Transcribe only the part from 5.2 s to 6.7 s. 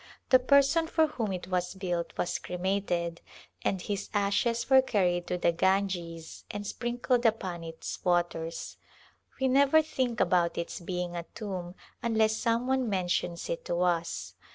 to the Ganges and